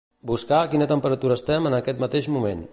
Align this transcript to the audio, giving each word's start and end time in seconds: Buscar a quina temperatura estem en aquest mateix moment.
Buscar 0.29 0.61
a 0.61 0.69
quina 0.71 0.87
temperatura 0.93 1.37
estem 1.41 1.71
en 1.73 1.79
aquest 1.83 2.05
mateix 2.05 2.35
moment. 2.39 2.69